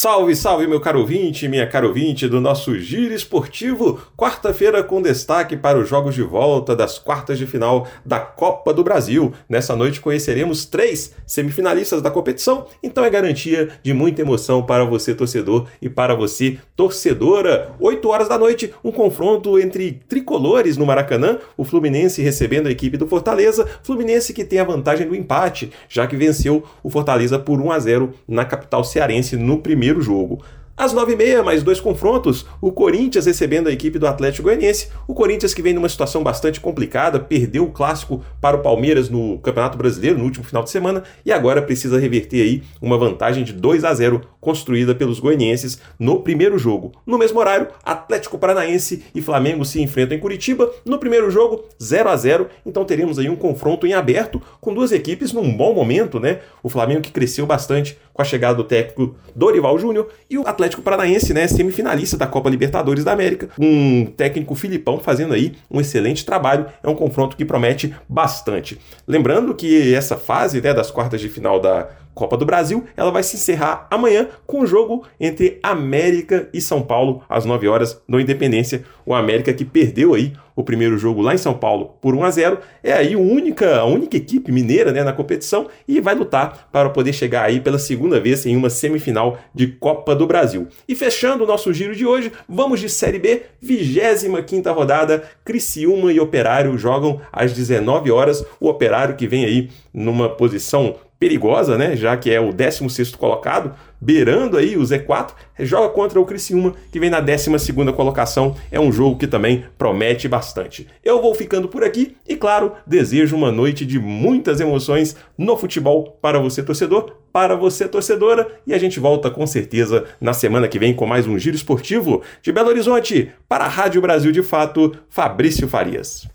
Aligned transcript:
Salve, 0.00 0.36
salve, 0.36 0.68
meu 0.68 0.80
caro 0.80 1.00
ouvinte, 1.00 1.48
minha 1.48 1.66
caro 1.66 1.88
ouvinte 1.88 2.28
do 2.28 2.40
nosso 2.40 2.78
Giro 2.78 3.12
Esportivo. 3.12 4.00
Quarta-feira 4.16 4.80
com 4.80 5.02
destaque 5.02 5.56
para 5.56 5.76
os 5.76 5.88
jogos 5.88 6.14
de 6.14 6.22
volta 6.22 6.76
das 6.76 7.00
quartas 7.00 7.36
de 7.36 7.48
final 7.48 7.84
da 8.06 8.20
Copa 8.20 8.72
do 8.72 8.84
Brasil. 8.84 9.32
Nessa 9.48 9.74
noite 9.74 10.00
conheceremos 10.00 10.64
três 10.64 11.16
semifinalistas 11.26 12.00
da 12.00 12.12
competição, 12.12 12.66
então 12.80 13.04
é 13.04 13.10
garantia 13.10 13.70
de 13.82 13.92
muita 13.92 14.22
emoção 14.22 14.62
para 14.62 14.84
você, 14.84 15.16
torcedor, 15.16 15.66
e 15.82 15.88
para 15.88 16.14
você, 16.14 16.58
torcedora. 16.76 17.72
8 17.80 18.08
horas 18.08 18.28
da 18.28 18.38
noite, 18.38 18.72
um 18.84 18.92
confronto 18.92 19.58
entre 19.58 20.00
tricolores 20.08 20.76
no 20.76 20.86
Maracanã, 20.86 21.40
o 21.56 21.64
Fluminense 21.64 22.22
recebendo 22.22 22.68
a 22.68 22.70
equipe 22.70 22.96
do 22.96 23.08
Fortaleza, 23.08 23.68
Fluminense 23.82 24.32
que 24.32 24.44
tem 24.44 24.60
a 24.60 24.64
vantagem 24.64 25.08
do 25.08 25.16
empate, 25.16 25.72
já 25.88 26.06
que 26.06 26.14
venceu 26.14 26.62
o 26.84 26.88
Fortaleza 26.88 27.36
por 27.36 27.60
1 27.60 27.72
a 27.72 27.78
0 27.80 28.12
na 28.28 28.44
capital 28.44 28.84
cearense 28.84 29.36
no 29.36 29.58
primeiro 29.58 29.87
primeiro 29.88 30.02
jogo. 30.02 30.42
Às 30.78 30.94
9h30, 30.94 31.42
mais 31.42 31.64
dois 31.64 31.80
confrontos, 31.80 32.46
o 32.60 32.70
Corinthians 32.70 33.26
recebendo 33.26 33.66
a 33.66 33.72
equipe 33.72 33.98
do 33.98 34.06
Atlético 34.06 34.44
Goianiense. 34.44 34.90
O 35.08 35.14
Corinthians 35.14 35.52
que 35.52 35.60
vem 35.60 35.74
numa 35.74 35.88
situação 35.88 36.22
bastante 36.22 36.60
complicada, 36.60 37.18
perdeu 37.18 37.64
o 37.64 37.72
clássico 37.72 38.24
para 38.40 38.56
o 38.56 38.60
Palmeiras 38.60 39.08
no 39.08 39.40
Campeonato 39.40 39.76
Brasileiro 39.76 40.16
no 40.16 40.24
último 40.24 40.44
final 40.44 40.62
de 40.62 40.70
semana 40.70 41.02
e 41.26 41.32
agora 41.32 41.60
precisa 41.60 41.98
reverter 41.98 42.42
aí 42.42 42.62
uma 42.80 42.96
vantagem 42.96 43.42
de 43.42 43.52
2 43.54 43.82
a 43.84 43.92
0 43.92 44.20
construída 44.40 44.94
pelos 44.94 45.18
goianienses 45.18 45.80
no 45.98 46.20
primeiro 46.20 46.56
jogo. 46.56 46.92
No 47.04 47.18
mesmo 47.18 47.40
horário, 47.40 47.66
Atlético 47.82 48.38
Paranaense 48.38 49.02
e 49.12 49.20
Flamengo 49.20 49.64
se 49.64 49.82
enfrentam 49.82 50.16
em 50.16 50.20
Curitiba. 50.20 50.70
No 50.86 50.98
primeiro 50.98 51.28
jogo, 51.28 51.64
0 51.82 52.08
a 52.08 52.16
0 52.16 52.46
então 52.64 52.84
teremos 52.84 53.18
aí 53.18 53.28
um 53.28 53.34
confronto 53.34 53.84
em 53.84 53.94
aberto 53.94 54.40
com 54.60 54.72
duas 54.72 54.92
equipes 54.92 55.32
num 55.32 55.56
bom 55.56 55.74
momento, 55.74 56.20
né? 56.20 56.38
O 56.62 56.68
Flamengo 56.68 57.00
que 57.00 57.10
cresceu 57.10 57.46
bastante 57.46 57.98
com 58.18 58.22
a 58.22 58.24
chegada 58.24 58.56
do 58.56 58.64
técnico 58.64 59.14
Dorival 59.32 59.78
Júnior 59.78 60.08
e 60.28 60.36
o 60.36 60.44
Atlético 60.44 60.82
Paranaense, 60.82 61.32
né, 61.32 61.46
semifinalista 61.46 62.16
da 62.16 62.26
Copa 62.26 62.50
Libertadores 62.50 63.04
da 63.04 63.12
América. 63.12 63.48
Um 63.56 64.06
técnico 64.06 64.56
Filipão 64.56 64.98
fazendo 64.98 65.34
aí 65.34 65.54
um 65.70 65.80
excelente 65.80 66.26
trabalho. 66.26 66.66
É 66.82 66.88
um 66.88 66.96
confronto 66.96 67.36
que 67.36 67.44
promete 67.44 67.94
bastante. 68.08 68.76
Lembrando 69.06 69.54
que 69.54 69.94
essa 69.94 70.16
fase 70.16 70.60
né, 70.60 70.74
das 70.74 70.90
quartas 70.90 71.20
de 71.20 71.28
final 71.28 71.60
da 71.60 71.90
Copa 72.18 72.36
do 72.36 72.44
Brasil, 72.44 72.84
ela 72.96 73.12
vai 73.12 73.22
se 73.22 73.36
encerrar 73.36 73.86
amanhã 73.88 74.26
com 74.44 74.62
o 74.62 74.66
jogo 74.66 75.04
entre 75.20 75.60
América 75.62 76.48
e 76.52 76.60
São 76.60 76.82
Paulo 76.82 77.22
às 77.28 77.44
9 77.44 77.68
horas 77.68 78.02
no 78.08 78.18
Independência. 78.18 78.82
O 79.06 79.14
América 79.14 79.52
que 79.52 79.64
perdeu 79.64 80.14
aí 80.14 80.32
o 80.56 80.64
primeiro 80.64 80.98
jogo 80.98 81.22
lá 81.22 81.32
em 81.32 81.38
São 81.38 81.54
Paulo 81.54 81.94
por 82.00 82.16
1 82.16 82.24
a 82.24 82.30
0, 82.32 82.58
é 82.82 82.92
aí 82.92 83.14
a 83.14 83.18
única, 83.18 83.76
a 83.76 83.84
única 83.84 84.16
equipe 84.16 84.50
mineira, 84.50 84.90
né, 84.90 85.04
na 85.04 85.12
competição 85.12 85.68
e 85.86 86.00
vai 86.00 86.16
lutar 86.16 86.68
para 86.72 86.90
poder 86.90 87.12
chegar 87.12 87.44
aí 87.44 87.60
pela 87.60 87.78
segunda 87.78 88.18
vez 88.18 88.44
em 88.44 88.56
uma 88.56 88.68
semifinal 88.68 89.38
de 89.54 89.68
Copa 89.68 90.16
do 90.16 90.26
Brasil. 90.26 90.66
E 90.88 90.96
fechando 90.96 91.44
o 91.44 91.46
nosso 91.46 91.72
giro 91.72 91.94
de 91.94 92.04
hoje, 92.04 92.32
vamos 92.48 92.80
de 92.80 92.88
Série 92.88 93.20
B, 93.20 93.42
25ª 93.64 94.74
rodada, 94.74 95.22
Criciúma 95.44 96.12
e 96.12 96.18
Operário 96.18 96.76
jogam 96.76 97.20
às 97.32 97.52
19 97.52 98.10
horas. 98.10 98.44
O 98.58 98.68
Operário 98.68 99.14
que 99.14 99.28
vem 99.28 99.44
aí 99.44 99.70
numa 99.94 100.28
posição 100.28 100.96
perigosa, 101.18 101.76
né? 101.76 101.96
Já 101.96 102.16
que 102.16 102.30
é 102.30 102.40
o 102.40 102.52
16 102.52 103.14
colocado, 103.16 103.74
beirando 104.00 104.56
aí 104.56 104.76
o 104.76 104.82
Z4, 104.82 105.32
joga 105.60 105.88
contra 105.88 106.20
o 106.20 106.24
Criciúma, 106.24 106.74
que 106.92 107.00
vem 107.00 107.10
na 107.10 107.20
12 107.20 107.72
colocação. 107.94 108.54
É 108.70 108.78
um 108.78 108.92
jogo 108.92 109.18
que 109.18 109.26
também 109.26 109.64
promete 109.76 110.28
bastante. 110.28 110.86
Eu 111.04 111.20
vou 111.20 111.34
ficando 111.34 111.68
por 111.68 111.82
aqui 111.82 112.16
e, 112.26 112.36
claro, 112.36 112.72
desejo 112.86 113.36
uma 113.36 113.50
noite 113.50 113.84
de 113.84 113.98
muitas 113.98 114.60
emoções 114.60 115.16
no 115.36 115.56
futebol 115.56 116.18
para 116.22 116.38
você, 116.38 116.62
torcedor, 116.62 117.16
para 117.32 117.56
você, 117.56 117.88
torcedora, 117.88 118.48
e 118.66 118.72
a 118.72 118.78
gente 118.78 118.98
volta 119.00 119.30
com 119.30 119.46
certeza 119.46 120.04
na 120.20 120.32
semana 120.32 120.68
que 120.68 120.78
vem 120.78 120.94
com 120.94 121.06
mais 121.06 121.26
um 121.26 121.38
giro 121.38 121.56
esportivo 121.56 122.22
de 122.42 122.52
Belo 122.52 122.68
Horizonte 122.68 123.32
para 123.48 123.64
a 123.64 123.68
Rádio 123.68 124.00
Brasil 124.00 124.32
de 124.32 124.42
Fato, 124.42 124.96
Fabrício 125.08 125.68
Farias. 125.68 126.28